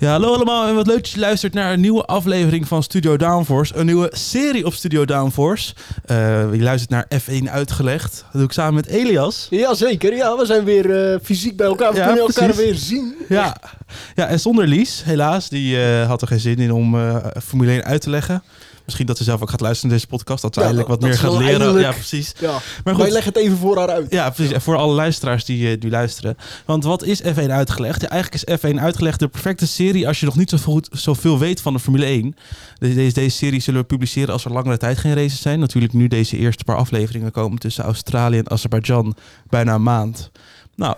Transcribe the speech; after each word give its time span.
Ja, 0.00 0.10
hallo 0.10 0.34
allemaal 0.34 0.68
en 0.68 0.74
wat 0.74 0.86
leuk 0.86 0.96
dat 0.96 1.10
je 1.10 1.20
luistert 1.20 1.54
naar 1.54 1.72
een 1.72 1.80
nieuwe 1.80 2.04
aflevering 2.04 2.68
van 2.68 2.82
Studio 2.82 3.16
Downforce. 3.16 3.76
Een 3.76 3.86
nieuwe 3.86 4.10
serie 4.12 4.66
op 4.66 4.72
Studio 4.72 5.04
Downforce. 5.04 5.74
Uh, 6.06 6.16
je 6.54 6.62
luistert 6.62 6.90
naar 6.90 7.06
F1 7.20 7.50
Uitgelegd. 7.50 8.12
Dat 8.12 8.32
doe 8.32 8.44
ik 8.44 8.52
samen 8.52 8.74
met 8.74 8.86
Elias. 8.86 9.46
Jazeker, 9.50 10.14
ja, 10.14 10.36
we 10.36 10.46
zijn 10.46 10.64
weer 10.64 11.12
uh, 11.12 11.18
fysiek 11.22 11.56
bij 11.56 11.66
elkaar. 11.66 11.92
We 11.92 11.98
ja, 11.98 12.06
kunnen 12.06 12.26
elkaar 12.26 12.54
weer 12.54 12.74
zien. 12.74 13.14
Ja. 13.28 13.56
ja, 14.14 14.26
en 14.26 14.40
zonder 14.40 14.66
Lies, 14.66 15.02
helaas. 15.04 15.48
Die 15.48 15.76
uh, 15.76 16.06
had 16.06 16.22
er 16.22 16.28
geen 16.28 16.40
zin 16.40 16.58
in 16.58 16.72
om 16.72 16.96
Formule 17.42 17.70
1 17.70 17.84
uit 17.84 18.00
te 18.00 18.10
leggen. 18.10 18.42
Misschien 18.90 19.06
dat 19.06 19.16
ze 19.16 19.24
zelf 19.24 19.42
ook 19.42 19.50
gaat 19.50 19.60
luisteren 19.60 19.90
naar 19.90 19.98
deze 19.98 20.10
podcast. 20.10 20.42
Dat 20.42 20.54
ze 20.54 20.60
eigenlijk 20.60 20.90
wat 20.90 21.00
meer 21.00 21.18
gaat 21.18 21.38
leren. 21.38 21.80
Ja, 21.80 21.92
precies. 21.92 22.32
Ja. 22.38 22.50
Maar 22.84 22.94
goed. 22.94 23.02
Wij 23.02 23.12
leggen 23.12 23.32
het 23.32 23.42
even 23.42 23.56
voor 23.56 23.78
haar 23.78 23.90
uit. 23.90 24.12
Ja, 24.12 24.30
precies. 24.30 24.52
En 24.52 24.60
voor 24.60 24.76
alle 24.76 24.94
luisteraars 24.94 25.44
die, 25.44 25.78
die 25.78 25.90
luisteren. 25.90 26.36
Want 26.64 26.84
wat 26.84 27.02
is 27.02 27.22
F1 27.22 27.50
uitgelegd? 27.50 28.00
Ja, 28.00 28.08
eigenlijk 28.08 28.44
is 28.44 28.58
F1 28.58 28.74
uitgelegd 28.80 29.18
de 29.18 29.28
perfecte 29.28 29.66
serie 29.66 30.06
als 30.08 30.20
je 30.20 30.26
nog 30.26 30.36
niet 30.36 30.50
zo 30.50 30.80
zoveel 30.90 31.38
weet 31.38 31.60
van 31.60 31.72
de 31.72 31.78
Formule 31.78 32.04
1. 32.04 32.34
Deze, 32.78 33.12
deze 33.12 33.36
serie 33.36 33.60
zullen 33.60 33.80
we 33.80 33.86
publiceren 33.86 34.32
als 34.32 34.44
er 34.44 34.52
langere 34.52 34.76
tijd 34.76 34.98
geen 34.98 35.14
races 35.14 35.42
zijn. 35.42 35.58
Natuurlijk 35.58 35.92
nu 35.92 36.08
deze 36.08 36.36
eerste 36.36 36.64
paar 36.64 36.76
afleveringen 36.76 37.32
komen 37.32 37.58
tussen 37.58 37.84
Australië 37.84 38.38
en 38.38 38.50
Azerbeidzjan. 38.50 39.16
Bijna 39.48 39.74
een 39.74 39.82
maand. 39.82 40.30
Nou, 40.80 40.96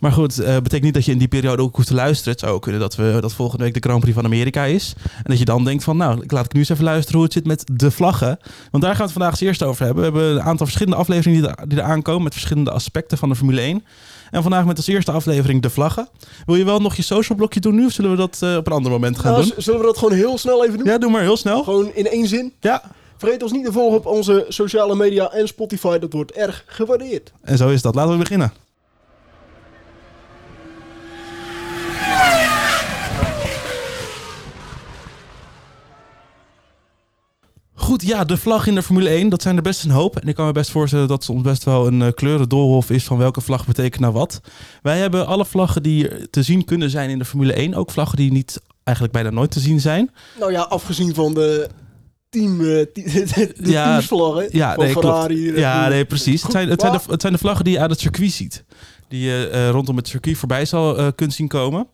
maar 0.00 0.12
goed, 0.12 0.40
uh, 0.40 0.46
betekent 0.46 0.82
niet 0.82 0.94
dat 0.94 1.04
je 1.04 1.12
in 1.12 1.18
die 1.18 1.28
periode 1.28 1.62
ook 1.62 1.76
hoeft 1.76 1.88
te 1.88 1.94
luisteren. 1.94 2.32
Het 2.32 2.40
zou 2.40 2.58
kunnen 2.58 2.80
dat, 2.80 2.96
we, 2.96 3.16
dat 3.20 3.32
volgende 3.32 3.64
week 3.64 3.74
de 3.74 3.80
Grand 3.80 4.00
Prix 4.00 4.14
van 4.14 4.24
Amerika 4.24 4.64
is. 4.64 4.94
En 5.04 5.22
dat 5.24 5.38
je 5.38 5.44
dan 5.44 5.64
denkt 5.64 5.84
van, 5.84 5.96
nou, 5.96 6.22
ik 6.22 6.30
laat 6.30 6.44
ik 6.44 6.52
nu 6.52 6.60
eens 6.60 6.68
even 6.68 6.84
luisteren 6.84 7.14
hoe 7.14 7.24
het 7.24 7.32
zit 7.32 7.46
met 7.46 7.64
de 7.72 7.90
vlaggen. 7.90 8.38
Want 8.70 8.82
daar 8.82 8.90
gaan 8.94 8.96
we 8.96 9.02
het 9.02 9.12
vandaag 9.12 9.30
als 9.30 9.40
eerste 9.40 9.64
over 9.64 9.84
hebben. 9.84 10.04
We 10.04 10.10
hebben 10.10 10.30
een 10.30 10.42
aantal 10.42 10.66
verschillende 10.66 10.98
afleveringen 10.98 11.42
die 11.42 11.50
er, 11.50 11.68
die 11.68 11.78
er 11.78 11.84
aankomen 11.84 12.22
met 12.22 12.32
verschillende 12.32 12.70
aspecten 12.70 13.18
van 13.18 13.28
de 13.28 13.36
Formule 13.36 13.60
1. 13.60 13.84
En 14.30 14.42
vandaag 14.42 14.64
met 14.64 14.76
als 14.76 14.86
eerste 14.86 15.12
aflevering 15.12 15.62
de 15.62 15.70
vlaggen. 15.70 16.08
Wil 16.46 16.56
je 16.56 16.64
wel 16.64 16.80
nog 16.80 16.94
je 16.94 17.02
social 17.02 17.38
blokje 17.38 17.60
doen 17.60 17.74
nu? 17.74 17.84
Of 17.84 17.92
zullen 17.92 18.10
we 18.10 18.16
dat 18.16 18.40
uh, 18.44 18.56
op 18.56 18.66
een 18.66 18.72
ander 18.72 18.90
moment 18.90 19.18
gaan 19.18 19.32
nou, 19.32 19.44
doen? 19.44 19.54
Zullen 19.56 19.80
we 19.80 19.86
dat 19.86 19.98
gewoon 19.98 20.14
heel 20.14 20.38
snel 20.38 20.64
even 20.64 20.78
doen? 20.78 20.86
Ja, 20.86 20.98
doe 20.98 21.10
maar 21.10 21.22
heel 21.22 21.36
snel. 21.36 21.62
Gewoon 21.62 21.94
in 21.94 22.06
één 22.06 22.26
zin? 22.26 22.52
Ja. 22.60 22.82
Vergeet 23.16 23.42
ons 23.42 23.52
niet 23.52 23.64
te 23.64 23.72
volgen 23.72 23.98
op 23.98 24.06
onze 24.06 24.44
sociale 24.48 24.96
media 24.96 25.30
en 25.32 25.48
Spotify. 25.48 25.98
Dat 25.98 26.12
wordt 26.12 26.32
erg 26.32 26.64
gewaardeerd. 26.66 27.32
En 27.42 27.56
zo 27.56 27.68
is 27.68 27.82
dat. 27.82 27.94
Laten 27.94 28.12
we 28.12 28.18
beginnen. 28.18 28.52
Goed, 37.88 38.02
ja, 38.02 38.24
de 38.24 38.36
vlag 38.36 38.66
in 38.66 38.74
de 38.74 38.82
Formule 38.82 39.08
1, 39.08 39.28
dat 39.28 39.42
zijn 39.42 39.56
er 39.56 39.62
best 39.62 39.84
een 39.84 39.90
hoop. 39.90 40.16
En 40.16 40.28
ik 40.28 40.34
kan 40.34 40.46
me 40.46 40.52
best 40.52 40.70
voorstellen 40.70 41.08
dat 41.08 41.24
soms 41.24 41.42
best 41.42 41.64
wel 41.64 41.86
een 41.86 42.00
uh, 42.00 42.08
kleurendoolhof 42.14 42.90
is 42.90 43.04
van 43.04 43.18
welke 43.18 43.40
vlag 43.40 43.66
betekent 43.66 44.00
nou 44.00 44.12
wat. 44.12 44.40
Wij 44.82 44.98
hebben 44.98 45.26
alle 45.26 45.44
vlaggen 45.44 45.82
die 45.82 46.28
te 46.30 46.42
zien 46.42 46.64
kunnen 46.64 46.90
zijn 46.90 47.10
in 47.10 47.18
de 47.18 47.24
Formule 47.24 47.52
1. 47.52 47.74
Ook 47.74 47.90
vlaggen 47.90 48.16
die 48.16 48.32
niet 48.32 48.60
eigenlijk 48.84 49.16
bijna 49.16 49.30
nooit 49.30 49.50
te 49.50 49.60
zien 49.60 49.80
zijn. 49.80 50.10
Nou 50.38 50.52
ja, 50.52 50.60
afgezien 50.60 51.14
van 51.14 51.34
de 51.34 51.68
team, 52.28 52.60
uh, 52.60 52.66
de 52.92 53.54
ja, 53.62 53.84
teamsvlaggen 53.84 54.48
ja, 54.50 54.74
van 54.74 54.84
nee, 54.84 54.92
Ferrari. 54.92 55.56
Ja, 55.56 55.88
nee, 55.88 56.04
precies. 56.04 56.42
het, 56.42 56.52
zijn, 56.52 56.68
het, 56.68 56.80
zijn 56.80 56.92
de, 56.92 57.00
het 57.10 57.20
zijn 57.20 57.32
de 57.32 57.38
vlaggen 57.38 57.64
die 57.64 57.74
je 57.74 57.80
uit 57.80 57.90
het 57.90 58.00
circuit 58.00 58.32
ziet. 58.32 58.64
Die 59.08 59.20
je 59.20 59.50
uh, 59.52 59.70
rondom 59.70 59.96
het 59.96 60.08
circuit 60.08 60.36
voorbij 60.36 60.64
zal 60.64 60.98
uh, 60.98 61.06
kunnen 61.14 61.36
zien 61.36 61.48
komen. 61.48 61.86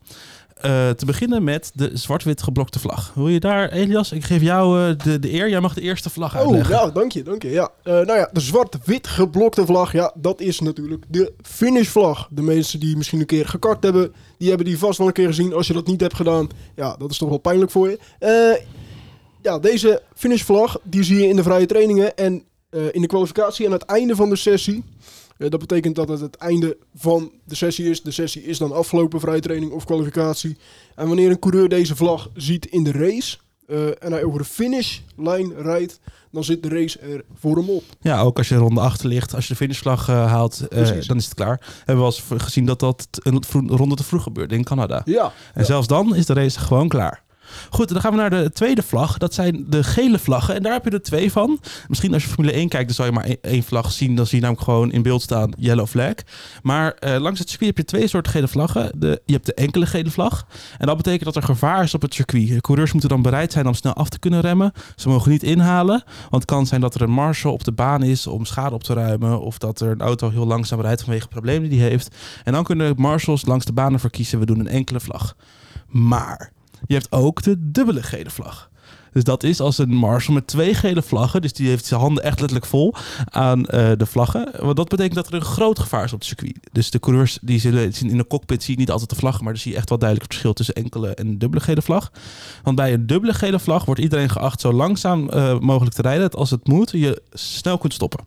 Uh, 0.64 0.90
te 0.90 1.06
beginnen 1.06 1.44
met 1.44 1.70
de 1.74 1.90
zwart-wit 1.92 2.42
geblokte 2.42 2.78
vlag. 2.78 3.12
Wil 3.14 3.28
je 3.28 3.40
daar, 3.40 3.70
Elias? 3.70 4.12
Ik 4.12 4.24
geef 4.24 4.42
jou 4.42 4.80
uh, 4.80 4.98
de, 4.98 5.18
de 5.18 5.32
eer. 5.32 5.48
Jij 5.48 5.60
mag 5.60 5.74
de 5.74 5.80
eerste 5.80 6.10
vlag 6.10 6.36
uitleggen. 6.36 6.74
Oh, 6.74 6.80
ja, 6.80 6.90
dank 6.90 7.12
je, 7.12 7.22
dank 7.22 7.42
je. 7.42 7.50
Ja. 7.50 7.70
Uh, 7.84 7.92
nou 7.94 8.18
ja, 8.18 8.28
de 8.32 8.40
zwart-wit 8.40 9.06
geblokte 9.06 9.66
vlag, 9.66 9.92
ja, 9.92 10.12
dat 10.14 10.40
is 10.40 10.60
natuurlijk 10.60 11.04
de 11.08 11.32
finishvlag. 11.42 12.28
De 12.30 12.42
mensen 12.42 12.80
die 12.80 12.96
misschien 12.96 13.20
een 13.20 13.26
keer 13.26 13.48
gekakt 13.48 13.82
hebben, 13.82 14.12
die 14.38 14.48
hebben 14.48 14.66
die 14.66 14.78
vast 14.78 14.98
wel 14.98 15.06
een 15.06 15.12
keer 15.12 15.26
gezien. 15.26 15.54
Als 15.54 15.66
je 15.66 15.72
dat 15.72 15.86
niet 15.86 16.00
hebt 16.00 16.16
gedaan, 16.16 16.48
ja, 16.76 16.96
dat 16.96 17.10
is 17.10 17.18
toch 17.18 17.28
wel 17.28 17.38
pijnlijk 17.38 17.70
voor 17.70 17.90
je. 17.90 17.98
ja, 19.42 19.58
deze 19.58 20.02
finishvlag, 20.14 20.78
die 20.82 21.02
zie 21.02 21.20
je 21.20 21.28
in 21.28 21.36
de 21.36 21.42
vrije 21.42 21.66
trainingen 21.66 22.16
en 22.16 22.44
in 22.92 23.00
de 23.00 23.06
kwalificatie 23.06 23.66
aan 23.66 23.72
het 23.72 23.84
einde 23.84 24.16
van 24.16 24.28
de 24.28 24.36
sessie. 24.36 24.84
Uh, 25.38 25.50
dat 25.50 25.60
betekent 25.60 25.94
dat 25.94 26.08
het 26.08 26.20
het 26.20 26.36
einde 26.36 26.76
van 26.94 27.32
de 27.44 27.54
sessie 27.54 27.90
is. 27.90 28.02
De 28.02 28.10
sessie 28.10 28.42
is 28.42 28.58
dan 28.58 28.72
afgelopen, 28.72 29.20
vrije 29.20 29.40
training 29.40 29.72
of 29.72 29.84
kwalificatie. 29.84 30.56
En 30.94 31.06
wanneer 31.06 31.30
een 31.30 31.38
coureur 31.38 31.68
deze 31.68 31.96
vlag 31.96 32.30
ziet 32.34 32.66
in 32.66 32.84
de 32.84 32.92
race 32.92 33.36
uh, 33.66 33.86
en 33.86 34.12
hij 34.12 34.24
over 34.24 34.38
de 34.38 34.44
finishlijn 34.44 35.52
rijdt, 35.56 36.00
dan 36.30 36.44
zit 36.44 36.62
de 36.62 36.68
race 36.68 36.98
er 36.98 37.24
voor 37.34 37.56
hem 37.56 37.70
op. 37.70 37.84
Ja, 38.00 38.20
ook 38.20 38.38
als 38.38 38.48
je 38.48 38.56
ronde 38.56 38.80
achter 38.80 39.08
ligt, 39.08 39.34
als 39.34 39.46
je 39.46 39.52
de 39.52 39.58
finishvlag 39.58 40.08
uh, 40.08 40.26
haalt, 40.26 40.66
dan 41.06 41.16
is 41.16 41.24
het 41.24 41.34
klaar. 41.34 41.60
Hebben 41.76 42.04
we 42.04 42.10
al 42.10 42.18
eens 42.30 42.42
gezien 42.42 42.66
dat 42.66 42.80
dat 42.80 43.06
een 43.12 43.42
ronde 43.66 43.94
te 43.94 44.04
vroeg 44.04 44.22
gebeurde 44.22 44.54
in 44.54 44.64
Canada. 44.64 45.02
Ja. 45.04 45.32
En 45.54 45.64
zelfs 45.64 45.86
dan 45.86 46.14
is 46.14 46.26
de 46.26 46.32
race 46.32 46.58
gewoon 46.58 46.88
klaar. 46.88 47.23
Goed, 47.70 47.88
dan 47.88 48.00
gaan 48.00 48.10
we 48.10 48.16
naar 48.16 48.30
de 48.30 48.50
tweede 48.52 48.82
vlag. 48.82 49.18
Dat 49.18 49.34
zijn 49.34 49.64
de 49.68 49.82
gele 49.82 50.18
vlaggen. 50.18 50.54
En 50.54 50.62
daar 50.62 50.72
heb 50.72 50.84
je 50.84 50.90
er 50.90 51.02
twee 51.02 51.32
van. 51.32 51.60
Misschien 51.88 52.12
als 52.12 52.22
je 52.22 52.28
Formule 52.28 52.52
1 52.52 52.68
kijkt, 52.68 52.86
dan 52.86 52.94
zal 52.94 53.06
je 53.06 53.12
maar 53.12 53.36
één 53.40 53.62
vlag 53.62 53.92
zien. 53.92 54.16
Dan 54.16 54.26
zie 54.26 54.36
je 54.36 54.42
namelijk 54.42 54.68
gewoon 54.68 54.92
in 54.92 55.02
beeld 55.02 55.22
staan 55.22 55.52
yellow 55.58 55.86
flag. 55.86 56.14
Maar 56.62 56.96
uh, 57.00 57.16
langs 57.16 57.38
het 57.38 57.48
circuit 57.48 57.76
heb 57.76 57.78
je 57.78 57.84
twee 57.96 58.08
soorten 58.08 58.32
gele 58.32 58.48
vlaggen. 58.48 58.90
De, 58.96 59.22
je 59.26 59.32
hebt 59.32 59.46
de 59.46 59.54
enkele 59.54 59.86
gele 59.86 60.10
vlag. 60.10 60.46
En 60.78 60.86
dat 60.86 60.96
betekent 60.96 61.24
dat 61.24 61.36
er 61.36 61.42
gevaar 61.42 61.82
is 61.82 61.94
op 61.94 62.02
het 62.02 62.14
circuit. 62.14 62.48
De 62.48 62.60
coureurs 62.60 62.92
moeten 62.92 63.10
dan 63.10 63.22
bereid 63.22 63.52
zijn 63.52 63.66
om 63.66 63.74
snel 63.74 63.94
af 63.94 64.08
te 64.08 64.18
kunnen 64.18 64.40
remmen. 64.40 64.72
Ze 64.96 65.08
mogen 65.08 65.30
niet 65.30 65.42
inhalen. 65.42 66.02
Want 66.20 66.42
het 66.42 66.44
kan 66.44 66.66
zijn 66.66 66.80
dat 66.80 66.94
er 66.94 67.02
een 67.02 67.10
marshal 67.10 67.52
op 67.52 67.64
de 67.64 67.72
baan 67.72 68.02
is 68.02 68.26
om 68.26 68.44
schade 68.44 68.74
op 68.74 68.82
te 68.82 68.94
ruimen. 68.94 69.40
Of 69.40 69.58
dat 69.58 69.80
er 69.80 69.90
een 69.90 70.00
auto 70.00 70.30
heel 70.30 70.46
langzaam 70.46 70.80
rijdt 70.80 71.02
vanwege 71.02 71.28
problemen 71.28 71.70
die 71.70 71.80
hij 71.80 71.88
heeft. 71.88 72.16
En 72.44 72.52
dan 72.52 72.64
kunnen 72.64 72.94
marshals 72.96 73.46
langs 73.46 73.64
de 73.64 73.72
banen 73.72 74.00
verkiezen. 74.00 74.38
We 74.38 74.46
doen 74.46 74.60
een 74.60 74.68
enkele 74.68 75.00
vlag. 75.00 75.36
Maar 75.88 76.52
je 76.86 76.94
hebt 76.94 77.12
ook 77.12 77.42
de 77.42 77.70
dubbele 77.70 78.02
gele 78.02 78.30
vlag. 78.30 78.70
Dus 79.14 79.24
dat 79.24 79.42
is 79.42 79.60
als 79.60 79.78
een 79.78 79.94
marshal 79.94 80.34
met 80.34 80.46
twee 80.46 80.74
gele 80.74 81.02
vlaggen. 81.02 81.42
Dus 81.42 81.52
die 81.52 81.68
heeft 81.68 81.84
zijn 81.84 82.00
handen 82.00 82.24
echt 82.24 82.38
letterlijk 82.38 82.68
vol 82.68 82.94
aan 83.24 83.58
uh, 83.58 83.66
de 83.96 84.06
vlaggen. 84.06 84.50
Want 84.60 84.76
dat 84.76 84.88
betekent 84.88 85.14
dat 85.14 85.26
er 85.26 85.34
een 85.34 85.42
groot 85.42 85.78
gevaar 85.78 86.04
is 86.04 86.12
op 86.12 86.18
het 86.18 86.28
circuit. 86.28 86.56
Dus 86.72 86.90
de 86.90 86.98
coureurs 86.98 87.38
die 87.42 87.70
in 88.00 88.16
de 88.16 88.26
cockpit 88.26 88.62
zie 88.62 88.74
je 88.74 88.80
niet 88.80 88.90
altijd 88.90 89.10
de 89.10 89.16
vlaggen. 89.16 89.44
Maar 89.44 89.52
dan 89.52 89.62
zie 89.62 89.72
je 89.72 89.76
echt 89.76 89.88
wel 89.88 89.98
duidelijk 89.98 90.32
het 90.32 90.40
verschil 90.40 90.64
tussen 90.64 90.84
enkele 90.84 91.14
en 91.14 91.38
dubbele 91.38 91.62
gele 91.62 91.82
vlag. 91.82 92.12
Want 92.62 92.76
bij 92.76 92.92
een 92.92 93.06
dubbele 93.06 93.34
gele 93.34 93.58
vlag 93.58 93.84
wordt 93.84 94.00
iedereen 94.00 94.30
geacht 94.30 94.60
zo 94.60 94.72
langzaam 94.72 95.30
uh, 95.30 95.58
mogelijk 95.58 95.94
te 95.94 96.02
rijden. 96.02 96.22
Dat 96.22 96.36
als 96.36 96.50
het 96.50 96.68
moet 96.68 96.90
je 96.90 97.22
snel 97.32 97.78
kunt 97.78 97.94
stoppen 97.94 98.24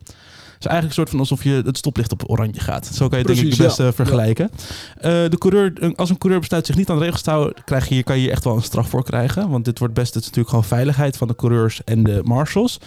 is 0.58 0.66
eigenlijk 0.66 0.84
een 0.84 0.92
soort 0.92 1.10
van 1.10 1.18
alsof 1.18 1.44
je 1.44 1.62
het 1.64 1.76
stoplicht 1.76 2.12
op 2.12 2.30
oranje 2.30 2.60
gaat. 2.60 2.86
Zo 2.86 3.08
kan 3.08 3.18
je 3.18 3.24
Precies, 3.24 3.42
denk 3.42 3.54
ik 3.54 3.76
het 3.76 3.76
best 3.76 3.94
vergelijken. 3.94 4.50
Uh, 4.96 5.02
de 5.02 5.36
coureur, 5.38 5.92
als 5.96 6.10
een 6.10 6.18
coureur 6.18 6.40
besluit 6.40 6.66
zich 6.66 6.76
niet 6.76 6.90
aan 6.90 6.98
de 6.98 7.04
regels 7.04 7.22
te 7.22 7.30
houden, 7.30 7.54
krijg 7.64 7.88
je, 7.88 8.02
kan 8.02 8.16
je 8.16 8.22
hier 8.22 8.30
echt 8.30 8.44
wel 8.44 8.56
een 8.56 8.62
straf 8.62 8.88
voor 8.88 9.04
krijgen. 9.04 9.48
Want 9.50 9.64
dit 9.64 9.78
wordt 9.78 9.94
best, 9.94 10.14
het 10.14 10.22
is 10.22 10.28
natuurlijk 10.28 10.48
gewoon 10.48 10.64
veiligheid 10.64 11.16
van 11.16 11.28
de 11.28 11.34
coureurs 11.34 11.84
en 11.84 12.02
de 12.02 12.20
marshals. 12.24 12.80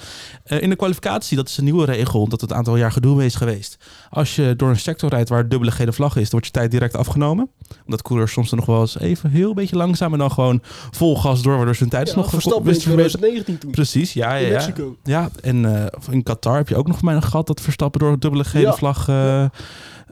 Uh, 0.47 0.61
in 0.61 0.69
de 0.69 0.75
kwalificatie, 0.75 1.37
dat 1.37 1.49
is 1.49 1.57
een 1.57 1.63
nieuwe 1.63 1.85
regel, 1.85 2.27
dat 2.27 2.41
het 2.41 2.49
een 2.49 2.57
aantal 2.57 2.77
jaar 2.77 2.91
gedoe 2.91 3.25
is 3.25 3.35
geweest. 3.35 3.77
Als 4.09 4.35
je 4.35 4.53
door 4.57 4.69
een 4.69 4.79
sector 4.79 5.09
rijdt 5.09 5.29
waar 5.29 5.49
dubbele 5.49 5.71
gele 5.71 5.93
vlag 5.93 6.15
is, 6.15 6.21
dan 6.21 6.31
wordt 6.31 6.45
je 6.45 6.51
tijd 6.51 6.71
direct 6.71 6.95
afgenomen. 6.95 7.49
Omdat 7.85 8.01
coureurs 8.01 8.31
soms 8.31 8.51
nog 8.51 8.65
wel 8.65 8.81
eens 8.81 8.99
even 8.99 9.29
heel 9.29 9.53
beetje 9.53 9.75
langzaam 9.75 10.13
en 10.13 10.19
dan 10.19 10.31
gewoon 10.31 10.59
vol 10.91 11.17
gas 11.17 11.41
door, 11.41 11.55
waardoor 11.55 11.75
ze 11.75 11.81
hun 11.81 11.91
tijd 11.91 12.07
ja, 12.07 12.15
nog 12.15 12.29
Verstappen 12.29 12.73
in 12.73 12.79
2019 12.79 13.57
toen. 13.57 13.71
Precies, 13.71 14.13
ja, 14.13 14.33
ja. 14.33 14.39
In 14.39 14.47
ja. 14.47 14.53
Mexico. 14.53 14.97
Ja, 15.03 15.29
en 15.41 15.63
uh, 15.63 15.85
in 16.09 16.23
Qatar 16.23 16.55
heb 16.55 16.69
je 16.69 16.75
ook 16.75 16.87
nog 16.87 17.01
maar 17.01 17.21
gehad 17.21 17.47
dat 17.47 17.60
Verstappen 17.61 17.99
door 17.99 18.11
een 18.11 18.19
dubbele 18.19 18.43
gele 18.43 18.65
ja. 18.65 18.73
vlag 18.73 19.07
uh, 19.07 19.45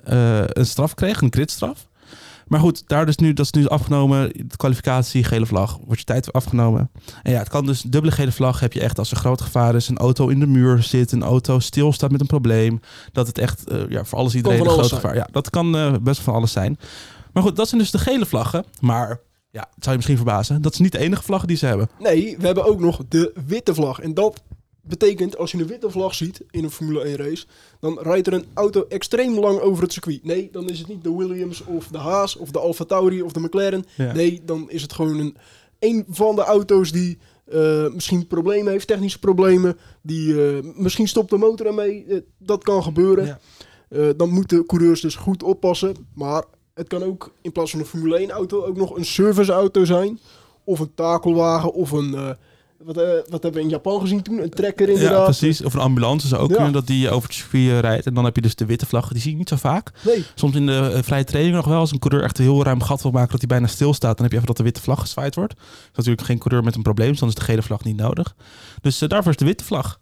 uh, 0.10 0.42
een 0.48 0.66
straf 0.66 0.94
kreeg, 0.94 1.22
een 1.22 1.34
gridstraf. 1.34 1.88
Maar 2.48 2.60
goed, 2.60 2.84
daar 2.88 3.06
dus 3.06 3.16
nu, 3.16 3.34
dat 3.34 3.46
is 3.46 3.52
nu 3.52 3.68
afgenomen. 3.68 4.32
De 4.34 4.58
kwalificatie, 4.58 5.24
gele 5.24 5.46
vlag, 5.46 5.78
wordt 5.86 6.00
je 6.00 6.06
tijd 6.06 6.34
afgenomen. 6.34 6.92
En 7.24 7.32
ja, 7.32 7.40
het 7.40 7.50
kan 7.50 7.66
dus, 7.66 7.82
dubbele 7.82 8.14
gele 8.14 8.32
vlag 8.32 8.60
heb 8.60 8.74
je 8.74 8.80
echt 8.80 9.00
als 9.00 9.12
er 9.12 9.18
groot 9.18 9.42
gevaar 9.42 9.76
is. 9.76 9.88
Een 9.88 9.98
auto 9.98 10.28
in 10.28 10.40
de 10.40 10.48
muur 10.48 10.84
zit, 10.84 11.12
een 11.12 11.24
auto 11.24 11.60
stilstaat 11.60 12.12
met 12.12 12.22
een 12.22 12.28
probleem. 12.28 12.80
Dat 13.12 13.28
het 13.28 13.38
echt, 13.38 13.72
uh, 13.72 13.90
ja, 13.90 14.06
voor 14.06 14.18
alles 14.18 14.36
iedereen 14.36 14.60
een 14.60 14.70
groot 14.70 14.92
gevaar. 14.92 15.16
Ja, 15.16 15.28
dat 15.32 15.50
kan 15.50 15.76
uh, 15.76 15.94
best 16.02 16.22
van 16.22 16.34
alles 16.34 16.52
zijn. 16.52 16.80
Maar 17.34 17.44
goed, 17.44 17.56
dat 17.56 17.68
zijn 17.68 17.82
dus 17.82 17.92
de 17.92 17.98
gele 17.98 18.26
vlaggen. 18.26 18.66
Maar 18.80 19.20
ja, 19.52 19.60
het 19.60 19.84
zou 19.84 19.90
je 19.90 19.96
misschien 19.96 20.16
verbazen. 20.16 20.62
Dat 20.62 20.74
is 20.74 20.80
niet 20.80 20.92
de 20.92 21.00
enige 21.00 21.24
vlag 21.24 21.46
die 21.46 21.58
ze 21.58 21.66
hebben. 21.66 21.90
Nee, 22.00 22.36
we 22.40 22.46
hebben 22.46 22.66
ook 22.66 22.80
nog 22.80 23.02
de 23.08 23.34
witte 23.46 23.74
vlag. 23.74 24.00
En 24.00 24.14
dat 24.14 24.42
betekent, 24.90 25.38
als 25.38 25.52
je 25.52 25.58
een 25.58 25.68
witte 25.68 25.90
vlag 25.90 26.14
ziet 26.14 26.42
in 26.52 26.64
een 26.64 26.72
Formule 26.72 27.02
1 27.02 27.16
race, 27.16 27.46
dan 27.80 28.00
rijdt 28.02 28.28
er 28.28 28.34
een 28.34 28.46
auto 28.54 28.86
extreem 28.88 29.40
lang 29.40 29.60
over 29.60 29.84
het 29.84 29.94
circuit. 29.94 30.24
Nee, 30.24 30.50
dan 30.52 30.70
is 30.70 30.80
het 30.80 30.88
niet 30.88 31.04
de 31.04 31.16
Williams 31.16 31.64
of 31.66 31.88
de 31.88 31.98
Haas 31.98 32.36
of 32.36 32.52
de 32.52 32.60
Alfa 32.60 32.84
Tauri 32.84 33.22
of 33.22 33.32
de 33.32 33.40
McLaren. 33.40 33.86
Ja. 33.96 34.14
Nee, 34.14 34.42
dan 34.46 34.70
is 34.70 34.82
het 34.82 34.94
gewoon 34.94 35.20
een, 35.20 35.38
een 35.80 36.06
van 36.10 36.36
de 36.36 36.44
auto's 36.44 36.92
die 36.92 37.18
uh, 37.54 37.90
misschien 37.94 38.28
problemen 38.28 38.72
heeft, 38.72 38.88
technische 38.88 39.20
problemen. 39.20 39.78
Die 40.02 40.28
uh, 40.28 40.58
misschien 40.76 41.08
stopt 41.08 41.30
de 41.30 41.38
motor 41.38 41.66
ermee. 41.66 42.06
Uh, 42.08 42.20
dat 42.38 42.64
kan 42.64 42.84
gebeuren. 42.84 43.40
Ja. 43.90 44.14
dan 44.14 44.30
moeten 44.30 44.66
coureurs 44.66 45.02
dus 45.02 45.16
goed 45.16 45.44
oppassen. 45.44 46.08
Maar 46.14 46.44
het 46.74 46.88
kan 46.88 47.04
ook 47.04 47.32
in 47.42 47.52
plaats 47.52 47.72
van 47.72 47.80
een 47.80 47.86
Formule 47.86 48.18
1 48.18 48.30
auto 48.30 48.66
ook 48.66 48.78
nog 48.78 48.98
een 48.98 49.06
serviceauto 49.06 49.86
zijn. 49.86 50.20
Of 50.64 50.80
een 50.80 50.94
takelwagen 50.94 51.74
of 51.74 51.92
een 51.92 52.38
wat, 52.84 52.98
eh, 52.98 53.04
wat 53.30 53.44
hebben 53.44 53.54
we 53.54 53.60
in 53.62 53.70
Japan 53.70 54.00
gezien 54.02 54.22
toen? 54.22 54.42
Een 54.44 54.50
trekker 54.50 54.90
inderdaad. 54.90 55.18
Ja, 55.18 55.24
precies. 55.24 55.64
Of 55.64 55.74
een 55.74 55.80
ambulance 55.80 56.28
zou 56.28 56.42
ook 56.42 56.50
Ja. 56.50 56.56
kunnen 56.56 56.74
dat 56.74 56.88
die 56.88 57.10
over 57.10 57.30
het 57.30 57.38
circuit 57.38 57.70
eh, 57.70 57.80
rijdt. 57.80 58.06
En 58.06 58.14
dan 58.14 58.24
heb 58.26 58.36
je 58.36 58.42
dus 58.42 58.56
de 58.56 58.66
witte 58.66 58.86
vlag. 58.86 59.08
Die 59.12 59.22
zie 59.22 59.32
je 59.32 59.38
niet 59.38 59.50
zo 59.50 59.56
vaak. 59.56 59.92
Nee, 60.06 60.24
Soms 60.36 60.56
in 60.56 60.66
de 60.66 60.92
eh, 60.94 61.04
vrije 61.04 61.24
training 61.24 61.56
nog 61.56 61.66
wel. 61.66 61.80
Als 61.80 61.92
een 61.92 62.00
coureur 62.00 62.24
echt 62.24 62.38
een 62.38 62.44
heel 62.44 62.64
ruim 62.64 62.82
gat 62.82 63.02
wil 63.02 63.12
maken 63.12 63.30
dat 63.32 63.40
hij 63.40 63.48
bijna 63.48 63.68
stilstaat. 63.68 64.14
Dan 64.16 64.22
heb 64.22 64.32
je 64.32 64.36
even 64.36 64.48
dat 64.48 64.58
de 64.58 64.64
witte 64.64 64.82
vlag 64.82 65.00
gezwaaid 65.00 65.36
wordt. 65.36 65.54
Dat 65.56 65.62
is 65.92 65.96
natuurlijk 65.96 66.28
geen 66.28 66.40
coureur 66.40 66.64
met 66.64 66.76
een 66.76 66.82
probleem. 66.82 67.10
Dus 67.10 67.20
dan 67.20 67.30
is 67.30 67.36
de 67.36 67.42
gele 67.42 67.62
vlag 67.62 67.84
niet 67.84 67.98
nodig. 67.98 68.36
Dus 68.82 68.98
daarvoor 68.98 69.32
is 69.32 69.38
de 69.38 69.46
witte 69.46 69.64
vlag. 69.64 70.00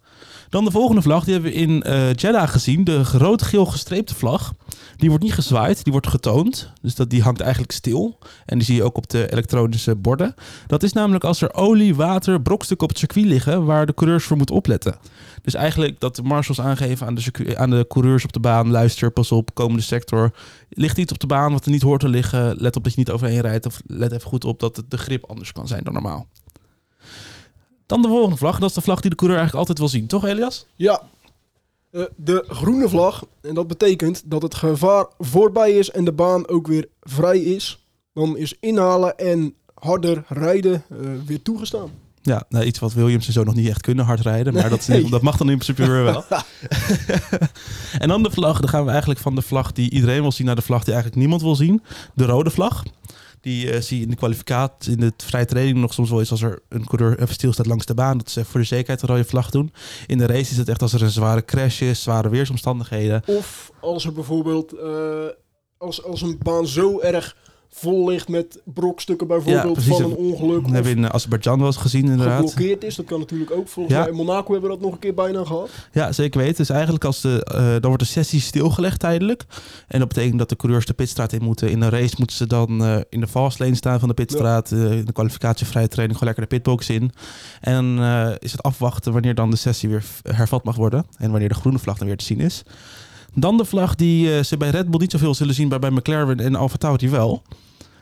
Dan 0.48 0.64
de 0.64 0.70
volgende 0.70 1.02
vlag. 1.02 1.24
Die 1.24 1.32
hebben 1.32 1.50
we 1.52 1.56
in 1.56 1.78
Jeddah 2.16 2.48
gezien. 2.48 2.84
De 2.84 3.02
rood-geel 3.02 3.66
gestreepte 3.66 4.14
vlag. 4.14 4.52
Die 4.96 5.08
wordt 5.08 5.24
niet 5.24 5.34
gezwaaid. 5.34 5.82
Die 5.84 5.92
wordt 5.92 6.06
getoond. 6.06 6.72
Dus 6.82 6.94
dat, 6.94 7.10
die 7.10 7.22
hangt 7.22 7.40
eigenlijk 7.40 7.72
stil. 7.72 8.18
En 8.46 8.58
die 8.58 8.66
zie 8.66 8.76
je 8.76 8.82
ook 8.82 8.96
op 8.96 9.10
de 9.10 9.32
elektronische 9.32 9.96
borden. 9.96 10.34
Dat 10.66 10.82
is 10.82 10.92
namelijk 10.92 11.24
als 11.24 11.40
er 11.40 11.54
olie, 11.54 11.94
water, 11.94 12.42
brokstukken 12.42 12.86
op 12.86 12.92
het 12.92 12.98
circuit 12.98 13.26
liggen. 13.26 13.64
Waar 13.64 13.86
de 13.86 13.94
coureurs 13.94 14.24
voor 14.24 14.36
moeten 14.36 14.54
opletten. 14.54 14.96
Dus 15.42 15.54
eigenlijk 15.54 16.00
dat 16.00 16.16
de 16.16 16.22
marshals 16.22 16.60
aangeven 16.60 17.06
aan 17.06 17.14
de, 17.14 17.20
circuit, 17.20 17.56
aan 17.56 17.70
de 17.70 17.84
coureurs 17.88 18.24
op 18.24 18.32
de 18.32 18.40
baan. 18.40 18.70
Luister, 18.70 19.10
pas 19.10 19.32
op, 19.32 19.54
komende 19.54 19.82
sector. 19.82 20.30
Ligt 20.68 20.98
iets 20.98 21.12
op 21.12 21.18
de 21.18 21.26
baan 21.26 21.52
wat 21.52 21.64
er 21.64 21.70
niet 21.70 21.82
hoort 21.82 22.00
te 22.00 22.08
liggen. 22.08 22.56
Let 22.56 22.76
op 22.76 22.84
dat 22.84 22.92
je 22.92 22.98
niet 22.98 23.10
overheen 23.10 23.40
rijdt. 23.40 23.66
Of 23.66 23.80
let 23.86 24.12
even 24.12 24.28
goed 24.28 24.44
op 24.44 24.60
dat 24.60 24.82
de 24.88 24.98
grip 24.98 25.24
anders 25.30 25.52
kan 25.52 25.66
zijn 25.66 25.84
dan 25.84 25.92
normaal. 25.92 26.26
Dan 27.86 28.02
de 28.02 28.08
volgende 28.08 28.36
vlag. 28.36 28.58
Dat 28.58 28.68
is 28.68 28.74
de 28.74 28.80
vlag 28.80 29.00
die 29.00 29.10
de 29.10 29.16
coureur 29.16 29.38
eigenlijk 29.38 29.68
altijd 29.68 29.90
wil 29.90 29.98
zien. 29.98 30.08
Toch 30.08 30.24
Elias? 30.24 30.66
ja. 30.76 31.02
Eh, 31.90 32.02
de 32.16 32.44
groene 32.48 32.88
vlag. 32.88 33.24
En 33.40 33.54
dat 33.54 33.66
betekent 33.66 34.22
dat 34.30 34.42
het 34.42 34.54
gevaar 34.54 35.06
voorbij 35.18 35.70
is 35.72 35.90
en 35.90 36.04
de 36.04 36.12
baan 36.12 36.48
ook 36.48 36.66
weer 36.66 36.88
vrij 37.00 37.38
is. 37.38 37.86
Dan 38.12 38.36
is 38.36 38.56
inhalen 38.60 39.18
en 39.18 39.54
harder 39.74 40.24
rijden 40.28 40.84
eh, 40.90 40.98
weer 41.26 41.42
toegestaan. 41.42 41.90
Ja, 42.22 42.44
nou, 42.48 42.64
iets 42.64 42.78
wat 42.78 42.92
Williams 42.92 43.26
en 43.26 43.32
zo 43.32 43.44
nog 43.44 43.54
niet 43.54 43.68
echt 43.68 43.80
kunnen 43.80 44.04
hard 44.04 44.20
rijden. 44.20 44.54
Maar 44.54 44.68
dat, 44.68 44.88
dat 45.10 45.22
mag 45.22 45.36
dan 45.36 45.50
in 45.50 45.58
principe 45.58 45.90
weer 45.90 46.04
wel. 46.04 46.24
en 47.98 48.08
dan 48.08 48.22
de 48.22 48.30
vlag. 48.30 48.60
Dan 48.60 48.68
gaan 48.68 48.84
we 48.84 48.90
eigenlijk 48.90 49.20
van 49.20 49.34
de 49.34 49.42
vlag 49.42 49.72
die 49.72 49.90
iedereen 49.90 50.20
wil 50.20 50.32
zien... 50.32 50.46
naar 50.46 50.56
de 50.56 50.62
vlag 50.62 50.84
die 50.84 50.92
eigenlijk 50.92 51.20
niemand 51.20 51.42
wil 51.42 51.54
zien. 51.54 51.82
De 52.14 52.24
rode 52.24 52.50
vlag. 52.50 52.82
Die 53.40 53.70
eh, 53.70 53.80
zie 53.80 53.96
je 53.96 54.04
in 54.04 54.10
de 54.10 54.16
kwalificatie, 54.16 54.92
in 54.92 55.00
de 55.00 55.12
vrije 55.16 55.44
training 55.44 55.78
nog 55.78 55.94
soms 55.94 56.10
wel 56.10 56.18
eens... 56.18 56.30
als 56.30 56.42
er 56.42 56.62
een 56.68 56.84
coureur 56.84 57.20
even 57.20 57.34
stilstaat 57.34 57.66
langs 57.66 57.86
de 57.86 57.94
baan... 57.94 58.18
dat 58.18 58.30
ze 58.30 58.44
voor 58.44 58.60
de 58.60 58.66
zekerheid 58.66 59.02
een 59.02 59.08
rode 59.08 59.24
vlag 59.24 59.50
doen. 59.50 59.72
In 60.06 60.18
de 60.18 60.26
race 60.26 60.50
is 60.50 60.56
het 60.56 60.68
echt 60.68 60.82
als 60.82 60.92
er 60.92 61.02
een 61.02 61.10
zware 61.10 61.44
crash 61.44 61.80
is... 61.80 62.02
zware 62.02 62.28
weersomstandigheden. 62.28 63.22
Of 63.26 63.72
als 63.80 64.04
er 64.04 64.12
bijvoorbeeld 64.12 64.72
eh, 64.72 65.26
als, 65.78 66.04
als 66.04 66.22
een 66.22 66.38
baan 66.42 66.66
zo 66.66 67.00
erg 67.00 67.36
vol 67.70 68.08
ligt 68.08 68.28
met 68.28 68.60
brokstukken 68.64 69.26
bijvoorbeeld 69.26 69.82
van 69.82 70.02
een 70.02 70.16
ongeluk. 70.16 70.62
Dat 70.62 70.72
hebben 70.72 70.92
we 70.92 70.98
in 70.98 71.04
eh, 71.04 71.10
Azerbeidzjan 71.10 71.58
wel 71.58 71.66
eens 71.66 71.76
gezien 71.76 72.04
inderdaad. 72.04 72.34
geblokkeerd 72.36 72.84
is. 72.84 72.94
Dat 72.94 73.06
kan 73.06 73.18
natuurlijk 73.18 73.50
ook. 73.50 73.68
Volgens 73.68 73.94
Ja. 73.94 74.00
mij 74.00 74.10
in 74.10 74.16
Monaco 74.16 74.52
hebben 74.52 74.70
we 74.70 74.76
dat 74.76 74.84
nog 74.84 74.92
een 74.92 74.98
keer 74.98 75.14
bijna 75.14 75.44
gehad. 75.44 75.70
Ja, 75.92 76.12
zeker 76.12 76.40
weten. 76.40 76.56
Dus 76.56 76.70
eigenlijk 76.70 77.04
als 77.04 77.20
de, 77.20 77.44
eh, 77.44 77.60
dan 77.70 77.80
wordt 77.82 77.98
de 77.98 78.08
sessie 78.08 78.40
stilgelegd 78.40 79.00
tijdelijk. 79.00 79.44
En 79.88 79.98
dat 79.98 80.08
betekent 80.08 80.38
dat 80.38 80.48
de 80.48 80.56
coureurs 80.56 80.86
de 80.86 80.92
pitstraat 80.92 81.32
in 81.32 81.42
moeten. 81.42 81.70
In 81.70 81.80
een 81.80 81.90
race 81.90 82.14
moeten 82.18 82.36
ze 82.36 82.46
dan 82.46 82.84
eh, 82.84 82.96
in 83.08 83.20
de 83.20 83.26
fast 83.28 83.58
lane 83.58 83.74
staan 83.74 83.98
van 83.98 84.08
de 84.08 84.14
pitstraat. 84.14 84.70
in 84.70 85.04
de 85.04 85.12
kwalificatie 85.12 85.66
vrije 85.66 85.88
training 85.88 86.18
gewoon 86.18 86.34
lekker 86.34 86.48
de 86.54 86.60
pitbox 86.62 86.90
in. 86.90 87.12
En 87.60 87.98
is 88.38 88.52
het 88.52 88.62
afwachten 88.62 89.12
wanneer 89.12 89.34
dan 89.34 89.50
de 89.50 89.56
sessie 89.56 89.88
weer 89.88 90.04
hervat 90.22 90.64
mag 90.64 90.76
worden. 90.76 91.06
En 91.18 91.30
wanneer 91.30 91.48
de 91.48 91.54
groene 91.54 91.78
vlag 91.78 91.98
dan 91.98 92.06
weer 92.06 92.16
te 92.16 92.24
zien 92.24 92.40
is. 92.40 92.62
Dan 93.34 93.56
de 93.56 93.64
vlag 93.64 93.94
die 93.94 94.34
eh, 94.36 94.42
ze 94.42 94.56
bij 94.56 94.70
Red 94.70 94.90
Bull 94.90 95.00
niet 95.00 95.10
zoveel 95.10 95.34
zullen 95.34 95.54
zien, 95.54 95.68
maar 95.68 95.78
bij 95.78 95.90
McLaren 95.90 96.40
en 96.40 96.54
Alfa 96.54 96.76
Tauri 96.76 97.10
wel. 97.10 97.42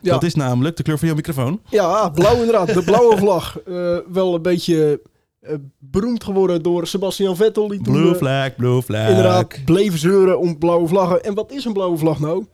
Ja, 0.02 0.12
Dat 0.12 0.22
is 0.22 0.34
namelijk 0.34 0.76
de 0.76 0.82
kleur 0.82 0.98
van 0.98 1.06
jouw 1.06 1.16
microfoon. 1.16 1.60
ja 1.70 2.08
blauw 2.08 2.36
inderdaad. 2.36 2.74
De 2.74 2.82
blauwe 2.84 3.16
vlag. 3.16 3.58
Eh, 3.60 3.96
wel 4.12 4.34
een 4.34 4.42
beetje 4.42 5.00
eh, 5.40 5.54
beroemd 5.78 6.24
geworden 6.24 6.62
door 6.62 6.86
Sebastian 6.86 7.36
Vettel. 7.36 7.68
Die 7.68 7.82
toen, 7.82 7.94
Blue 7.94 8.14
flag, 8.14 8.56
blue 8.56 8.82
flag. 8.82 9.08
inderdaad 9.08 9.64
bleef 9.64 9.98
zeuren 9.98 10.38
om 10.40 10.58
blauwe 10.58 10.88
vlaggen. 10.88 11.22
En 11.24 11.34
wat 11.34 11.52
is 11.52 11.64
een 11.64 11.72
blauwe 11.72 11.98
vlag 11.98 12.20
nou? 12.20 12.46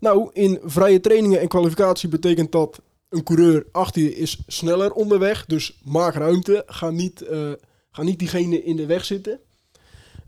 Nou, 0.00 0.30
in 0.32 0.58
vrije 0.64 1.00
trainingen 1.00 1.40
en 1.40 1.48
kwalificatie 1.48 2.08
betekent 2.08 2.52
dat 2.52 2.80
een 3.08 3.22
coureur 3.22 3.66
achter 3.72 4.02
je 4.02 4.14
is 4.16 4.38
sneller 4.46 4.92
onderweg. 4.92 5.44
Dus 5.46 5.78
maak 5.84 6.14
ruimte. 6.14 6.62
Ga 6.66 6.90
niet, 6.90 7.24
ga 7.90 8.02
niet 8.02 8.18
diegene 8.18 8.64
in 8.64 8.76
de 8.76 8.86
weg 8.86 9.04
zitten. 9.04 9.40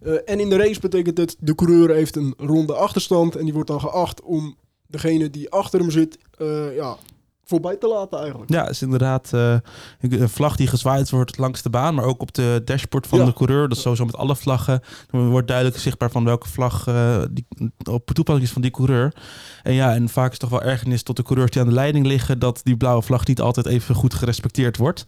Eh, 0.02 0.12
en 0.25 0.41
in 0.41 0.49
de 0.49 0.56
race 0.56 0.81
betekent 0.81 1.19
het, 1.19 1.37
de 1.38 1.55
coureur 1.55 1.94
heeft 1.94 2.17
een 2.17 2.35
ronde 2.37 2.75
achterstand. 2.75 3.37
En 3.37 3.44
die 3.44 3.52
wordt 3.55 3.69
dan 3.69 3.81
geacht 3.81 4.23
om 4.23 4.56
degene 4.87 5.31
die 5.31 5.50
achter 5.50 5.81
hem 5.81 5.91
zit, 5.91 6.19
eh, 6.38 6.75
ja, 6.76 6.97
voorbij 7.44 7.76
te 7.76 7.88
laten 7.88 8.19
eigenlijk. 8.19 8.50
Ja, 8.50 8.69
is 8.69 8.82
inderdaad 8.82 9.31
eh, 9.32 9.56
een 10.00 10.29
vlag 10.29 10.56
die 10.56 10.67
gezwaaid 10.67 11.11
wordt 11.11 11.38
langs 11.38 11.62
de 11.62 11.70
baan, 11.70 11.94
maar 11.94 12.05
ook 12.05 12.20
op 12.23 12.35
de 12.35 12.62
dashboard 12.64 13.06
van 13.06 13.19
Ja. 13.19 13.25
de 13.25 13.32
coureur. 13.32 13.69
Dat 13.69 13.76
is 13.76 13.82
sowieso 13.82 14.05
met 14.05 14.17
alle 14.17 14.37
vlaggen. 14.37 14.81
Dan 15.11 15.31
wordt 15.31 15.49
duidelijk 15.49 15.79
zichtbaar 15.79 16.11
van 16.11 16.25
welke 16.25 16.49
vlag 16.49 16.87
eh, 16.87 17.23
die 17.31 17.47
op 17.91 18.11
toepassing 18.11 18.47
is 18.47 18.52
van 18.52 18.62
die 18.62 18.70
coureur. 18.70 19.14
En 19.62 19.73
ja, 19.73 19.94
en 19.94 20.08
vaak 20.08 20.32
is 20.32 20.38
het 20.41 20.41
toch 20.41 20.61
wel 20.61 20.69
ergernis 20.70 21.02
tot 21.02 21.17
de 21.17 21.23
coureurs 21.23 21.50
die 21.50 21.61
aan 21.61 21.69
de 21.69 21.75
leiding 21.75 22.06
liggen 22.06 22.38
dat 22.38 22.61
die 22.62 22.76
blauwe 22.76 23.02
vlag 23.02 23.26
niet 23.26 23.41
altijd 23.41 23.67
even 23.67 23.94
goed 23.94 24.14
gerespecteerd 24.14 24.76
wordt. 24.76 25.05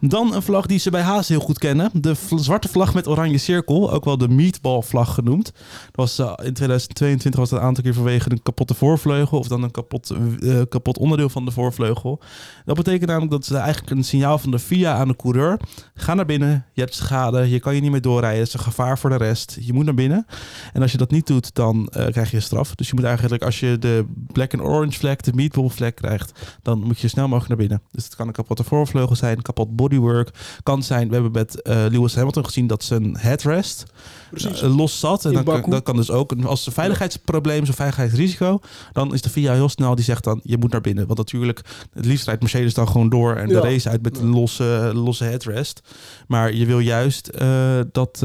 Dan 0.00 0.34
een 0.34 0.42
vlag 0.42 0.66
die 0.66 0.78
ze 0.78 0.90
bij 0.90 1.02
Haas 1.02 1.28
heel 1.28 1.40
goed 1.40 1.58
kennen. 1.58 1.90
De 1.92 2.14
zwarte 2.36 2.68
vlag 2.68 2.94
met 2.94 3.08
oranje 3.08 3.38
cirkel, 3.38 3.92
ook 3.92 4.04
wel 4.04 4.18
de 4.18 4.28
meatball 4.28 4.82
vlag 4.82 5.14
genoemd. 5.14 5.44
Dat 5.44 5.94
was, 5.94 6.18
eh, 6.18 6.26
in 6.26 6.52
2022 6.52 7.40
was 7.40 7.50
dat 7.50 7.58
een 7.58 7.64
aantal 7.64 7.82
keer 7.82 7.94
vanwege 7.94 8.30
een 8.30 8.42
kapotte 8.42 8.74
voorvleugel 8.74 9.38
of 9.38 9.48
dan 9.48 9.62
een 9.62 9.70
kapot, 9.70 10.10
eh, 10.40 10.60
kapot 10.68 10.98
onderdeel 10.98 11.28
van 11.28 11.44
de 11.44 11.50
voorvleugel. 11.50 12.20
Dat 12.64 12.76
betekent 12.76 13.06
namelijk 13.06 13.32
dat 13.32 13.44
ze 13.44 13.56
eigenlijk 13.56 13.90
een 13.90 14.04
signaal 14.04 14.38
van 14.38 14.50
de 14.50 14.58
FIA 14.58 14.94
aan 14.94 15.08
de 15.08 15.16
coureur. 15.16 15.60
Ga 15.94 16.14
naar 16.14 16.26
binnen, 16.26 16.66
je 16.72 16.80
hebt 16.80 16.94
schade, 16.94 17.50
je 17.50 17.60
kan 17.60 17.74
je 17.74 17.80
niet 17.80 17.90
meer 17.90 18.00
doorrijden. 18.00 18.38
Het 18.38 18.48
is 18.48 18.54
een 18.54 18.60
gevaar 18.60 18.98
voor 18.98 19.10
de 19.10 19.16
rest. 19.16 19.56
Je 19.60 19.72
moet 19.72 19.84
naar 19.84 19.94
binnen. 19.94 20.26
En 20.72 20.82
als 20.82 20.92
je 20.92 20.98
dat 20.98 21.10
niet 21.10 21.26
doet, 21.26 21.54
dan 21.54 21.88
eh, 21.88 22.06
krijg 22.06 22.30
je 22.30 22.36
een 22.36 22.42
straf. 22.42 22.74
Dus 22.74 22.88
je 22.88 22.94
moet 22.94 23.04
eigenlijk, 23.04 23.42
als 23.42 23.60
je 23.60 23.78
de 23.78 24.04
black 24.32 24.54
and 24.54 24.62
orange 24.62 24.98
vlek, 24.98 25.22
de 25.22 25.32
meatball 25.34 25.68
vlek 25.68 25.94
krijgt, 25.94 26.58
dan 26.62 26.82
moet 26.82 26.98
je 26.98 27.08
snel 27.08 27.28
mogelijk 27.28 27.48
naar 27.48 27.68
binnen. 27.68 27.82
Dus 27.90 28.04
het 28.04 28.16
kan 28.16 28.26
een 28.26 28.32
kapotte 28.32 28.64
voorvleugel 28.64 29.16
zijn, 29.16 29.42
kapot 29.42 29.76
bodywork. 29.88 30.30
Kan 30.62 30.82
zijn, 30.82 31.08
we 31.08 31.14
hebben 31.14 31.32
met 31.32 31.62
eh, 31.62 31.84
Lewis 31.90 32.14
Hamilton 32.14 32.44
gezien 32.44 32.66
dat 32.66 32.84
zijn 32.84 33.16
headrest 33.16 33.84
eh, 34.32 34.76
los 34.76 35.00
zat. 35.00 35.24
En 35.24 35.32
dan 35.32 35.44
kan, 35.44 35.70
dat 35.70 35.82
kan 35.82 35.96
dus 35.96 36.10
ook, 36.10 36.32
als 36.44 36.66
een 36.66 36.72
veiligheidsprobleem, 36.72 37.64
zo'n 37.64 37.74
veiligheidsrisico, 37.74 38.58
dan 38.92 39.14
is 39.14 39.22
de 39.22 39.28
FIA 39.28 39.52
heel 39.52 39.68
snel, 39.68 39.94
die 39.94 40.04
zegt 40.04 40.24
dan, 40.24 40.40
je 40.42 40.58
moet 40.58 40.72
naar 40.72 40.80
binnen. 40.80 41.06
Want 41.06 41.18
natuurlijk, 41.18 41.60
het 41.92 42.04
liefst 42.04 42.26
rijdt 42.26 42.40
Mercedes 42.40 42.74
dan 42.74 42.88
gewoon 42.88 43.08
door 43.08 43.34
en 43.34 43.48
de 43.48 43.60
race 43.60 43.88
uit 43.88 44.02
met 44.02 44.18
een 44.18 44.30
losse, 44.30 44.90
losse 44.94 45.24
headrest. 45.24 45.80
Maar 46.26 46.52
je 46.52 46.66
wil 46.66 46.78
juist 46.78 47.28
eh, 47.28 47.80
dat, 47.92 48.18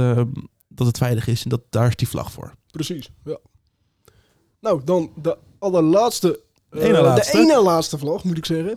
dat 0.68 0.88
het 0.88 0.98
veilig 0.98 1.28
is 1.28 1.44
en 1.44 1.50
dat, 1.50 1.62
daar 1.70 1.88
is 1.88 1.96
die 1.96 2.08
vlag 2.08 2.32
voor. 2.32 2.54
Precies, 2.72 3.12
ja. 3.26 3.38
Nou, 4.62 4.82
dan 4.84 5.12
de 5.22 5.38
allerlaatste. 5.60 6.40
Ene 6.72 7.02
laatste. 7.02 7.38
De 7.38 7.44
ene 7.44 7.62
laatste 7.62 7.98
vlag, 7.98 8.24
moet 8.24 8.38
ik 8.38 8.46
zeggen. 8.46 8.76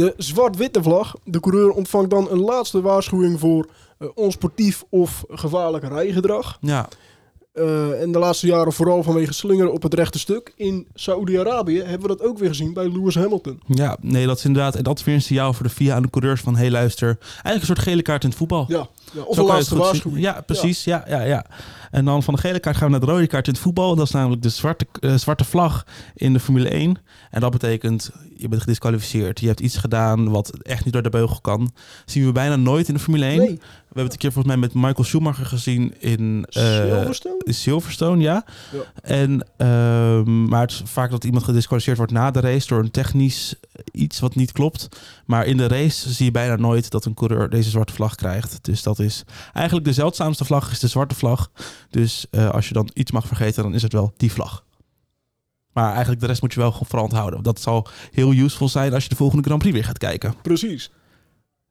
De 0.00 0.14
zwart-witte 0.16 0.82
vlag. 0.82 1.14
De 1.24 1.40
coureur 1.40 1.70
ontvangt 1.70 2.10
dan 2.10 2.30
een 2.30 2.40
laatste 2.40 2.80
waarschuwing 2.80 3.40
voor 3.40 3.68
eh, 3.98 4.08
onsportief 4.14 4.84
of 4.88 5.24
gevaarlijk 5.30 5.84
rijgedrag. 5.88 6.58
Ja, 6.60 6.88
Eh, 7.52 8.02
en 8.02 8.12
de 8.12 8.18
laatste 8.18 8.46
jaren 8.46 8.72
vooral 8.72 9.02
vanwege 9.02 9.32
slingeren 9.32 9.72
op 9.72 9.82
het 9.82 9.94
rechte 9.94 10.18
stuk. 10.18 10.52
In 10.56 10.86
Saoedi-Arabië 10.94 11.82
hebben 11.82 12.00
we 12.08 12.16
dat 12.16 12.22
ook 12.26 12.38
weer 12.38 12.48
gezien 12.48 12.72
bij 12.72 12.88
Lewis 12.92 13.14
Hamilton. 13.14 13.60
ja, 13.66 13.96
nee, 14.00 14.26
dat 14.26 14.38
is 14.38 14.44
inderdaad, 14.44 14.74
en 14.74 14.82
dat 14.82 14.98
is 14.98 15.04
weer 15.04 15.14
een 15.14 15.22
signaal 15.22 15.52
voor 15.52 15.66
de 15.66 15.72
FIA 15.72 15.94
aan 15.94 16.02
de 16.02 16.10
coureurs 16.10 16.40
van, 16.40 16.56
hey 16.56 16.70
luister, 16.70 17.18
eigenlijk 17.32 17.60
een 17.60 17.66
soort 17.66 17.78
gele 17.78 18.02
kaart 18.02 18.22
in 18.22 18.28
het 18.28 18.38
voetbal. 18.38 18.64
Ja, 18.68 18.88
ja 19.12 19.22
of 19.22 19.34
Zo 19.34 19.40
een 19.40 19.46
laatste 19.46 19.76
waarschuwing. 19.76 20.22
Ja, 20.22 20.40
precies. 20.46 20.84
Ja. 20.84 21.04
Ja, 21.08 21.22
ja, 21.22 21.46
En 21.90 22.04
dan 22.04 22.22
van 22.22 22.34
de 22.34 22.40
gele 22.40 22.60
kaart 22.60 22.76
gaan 22.76 22.84
we 22.86 22.90
naar 22.92 23.06
de 23.06 23.12
rode 23.12 23.26
kaart 23.26 23.46
in 23.46 23.52
het 23.52 23.62
voetbal. 23.62 23.94
Dat 23.96 24.06
is 24.06 24.12
namelijk 24.12 24.42
de 24.42 24.48
zwarte, 24.48 24.86
eh, 25.00 25.14
zwarte 25.14 25.44
vlag 25.44 25.86
in 26.14 26.32
de 26.32 26.40
Formule 26.40 26.74
1. 26.74 26.96
En 27.30 27.40
dat 27.40 27.50
betekent, 27.50 28.10
je 28.36 28.48
bent 28.48 28.60
gedisqualificeerd. 28.60 29.40
Je 29.40 29.46
hebt 29.46 29.60
iets 29.60 29.76
gedaan 29.76 30.30
wat 30.30 30.56
echt 30.62 30.84
niet 30.84 30.92
door 30.92 31.02
de 31.02 31.08
beugel 31.10 31.40
kan. 31.40 31.72
zien 32.04 32.24
we 32.26 32.32
bijna 32.32 32.56
nooit 32.56 32.88
in 32.88 32.94
de 32.94 33.00
Formule 33.00 33.24
1. 33.26 33.38
Nee, 33.38 33.46
We 33.48 33.96
hebben 33.96 34.04
het 34.04 34.12
een 34.12 34.18
keer 34.18 34.32
volgens 34.32 34.54
mij 34.54 34.62
met 34.62 34.74
Michael 34.74 35.04
Schumacher 35.04 35.46
gezien 35.46 35.94
in... 35.98 36.46
eh, 36.50 36.62
Silverstone? 36.62 37.42
Silverstone, 37.44 38.22
ja. 38.22 38.44
Ja. 38.72 38.78
En, 39.02 39.46
ehm, 39.56 40.44
maar 40.44 40.60
het 40.60 40.70
is 40.70 40.82
vaak 40.84 41.10
dat 41.10 41.24
iemand 41.24 41.44
gedisqualificeerd 41.44 41.96
wordt 41.98 42.12
na 42.12 42.30
de 42.30 42.40
race 42.40 42.66
door 42.66 42.78
een 42.78 42.90
technisch 42.90 43.54
iets 43.92 44.20
wat 44.20 44.34
niet 44.34 44.52
klopt. 44.52 44.88
Maar 45.26 45.46
in 45.46 45.56
de 45.56 45.68
race 45.68 46.12
zie 46.12 46.24
je 46.24 46.30
bijna 46.30 46.56
nooit 46.56 46.90
dat 46.90 47.04
een 47.04 47.14
coureur 47.14 47.50
deze 47.50 47.70
zwarte 47.70 47.92
vlag 47.92 48.14
krijgt. 48.14 48.58
Dus 48.62 48.82
dat 48.82 48.98
is 48.98 49.24
eigenlijk 49.52 49.86
de 49.86 49.92
zeldzaamste 49.92 50.44
vlag, 50.44 50.70
is 50.70 50.78
de 50.78 50.86
zwarte 50.88 51.14
vlag. 51.14 51.50
Dus 51.90 52.26
eh, 52.30 52.50
als 52.50 52.68
je 52.68 52.74
dan 52.74 52.90
iets 52.94 53.10
mag 53.10 53.26
vergeten, 53.26 53.62
dan 53.62 53.74
is 53.74 53.82
het 53.82 53.92
wel 53.92 54.12
die 54.16 54.32
vlag. 54.32 54.64
Maar 55.72 55.90
eigenlijk 55.90 56.20
de 56.20 56.26
rest 56.26 56.42
moet 56.42 56.52
je 56.52 56.60
wel 56.60 56.72
vooral 56.72 57.04
onthouden. 57.04 57.42
Dat 57.42 57.60
zal 57.60 57.86
heel 58.10 58.32
useful 58.32 58.68
zijn 58.68 58.94
als 58.94 59.02
je 59.02 59.08
de 59.08 59.16
volgende 59.16 59.44
Grand 59.44 59.60
Prix 59.60 59.74
weer 59.74 59.84
gaat 59.84 59.98
kijken. 59.98 60.34
Precies. 60.42 60.90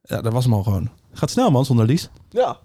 Ja, 0.02 0.20
dat 0.20 0.32
was 0.32 0.44
hem 0.44 0.54
al 0.54 0.62
gewoon. 0.62 0.90
Gaat 1.12 1.30
snel 1.30 1.50
man, 1.50 1.64
zonder 1.64 1.86
Lies. 1.86 2.08
Ja. 2.30 2.58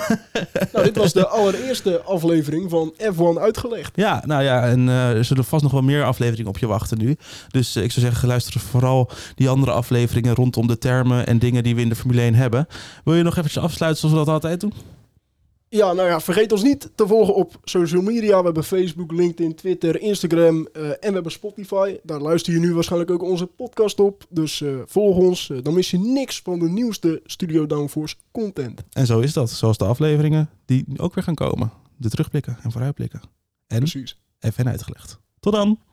nou, 0.72 0.84
dit 0.84 0.96
was 0.96 1.12
de 1.12 1.28
allereerste 1.28 2.02
aflevering 2.02 2.70
van 2.70 2.94
F1 2.96 3.40
Uitgelegd. 3.40 3.96
Ja, 3.96 4.22
nou 4.26 4.42
ja, 4.42 4.66
en 4.66 4.88
eh, 4.88 5.10
er 5.10 5.24
zullen 5.24 5.44
vast 5.44 5.62
nog 5.62 5.72
wel 5.72 5.82
meer 5.82 6.04
afleveringen 6.04 6.50
op 6.50 6.58
je 6.58 6.66
wachten 6.66 6.98
nu. 6.98 7.16
Dus 7.48 7.76
eh, 7.76 7.82
ik 7.82 7.92
zou 7.92 8.06
zeggen, 8.06 8.28
luister 8.28 8.60
vooral 8.60 9.10
die 9.34 9.48
andere 9.48 9.72
afleveringen 9.72 10.34
rondom 10.34 10.66
de 10.66 10.78
termen 10.78 11.26
en 11.26 11.38
dingen 11.38 11.62
die 11.62 11.74
we 11.74 11.80
in 11.80 11.88
de 11.88 11.96
Formule 11.96 12.20
1 12.20 12.34
hebben. 12.34 12.66
Wil 13.04 13.14
je 13.14 13.22
nog 13.22 13.36
eventjes 13.36 13.62
afsluiten 13.62 14.00
zoals 14.00 14.14
we 14.14 14.24
dat 14.24 14.34
altijd 14.34 14.60
doen? 14.60 14.72
Ja, 15.70 15.92
nou 15.92 16.08
ja, 16.08 16.20
vergeet 16.20 16.52
ons 16.52 16.62
niet 16.62 16.90
te 16.94 17.06
volgen 17.06 17.34
op 17.34 17.60
social 17.64 18.02
media. 18.02 18.38
We 18.38 18.44
hebben 18.44 18.64
Facebook, 18.64 19.12
LinkedIn, 19.12 19.54
Twitter, 19.54 20.00
Instagram 20.00 20.68
eh, 20.72 20.88
en 20.88 20.96
we 21.00 21.12
hebben 21.12 21.32
Spotify. 21.32 21.96
Daar 22.02 22.20
luister 22.20 22.52
je 22.52 22.58
nu 22.58 22.74
waarschijnlijk 22.74 23.10
ook 23.10 23.22
onze 23.22 23.46
podcast 23.46 24.00
op. 24.00 24.26
Dus 24.28 24.60
eh, 24.60 24.76
volg 24.86 25.16
ons, 25.16 25.50
eh, 25.50 25.58
dan 25.62 25.74
mis 25.74 25.90
je 25.90 25.98
niks 25.98 26.40
van 26.40 26.58
de 26.58 26.68
nieuwste 26.68 27.20
Studio 27.24 27.66
Downforce 27.66 28.16
content. 28.32 28.82
En 28.92 29.06
zo 29.06 29.20
is 29.20 29.32
dat, 29.32 29.50
zoals 29.50 29.78
de 29.78 29.84
afleveringen 29.84 30.50
die 30.64 30.84
ook 30.96 31.14
weer 31.14 31.24
gaan 31.24 31.34
komen. 31.34 31.72
De 31.96 32.08
terugblikken 32.08 32.58
en 32.62 32.72
vooruitblikken. 32.72 33.20
En 33.66 33.78
Precies. 33.78 34.18
even 34.40 34.68
uitgelegd. 34.68 35.18
Tot 35.40 35.52
dan! 35.52 35.87